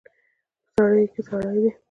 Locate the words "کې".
1.13-1.21